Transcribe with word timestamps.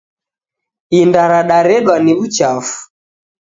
Inda 0.99 1.21
radaredwa 1.31 1.95
ni 2.03 2.11
wuchafu 2.17 2.77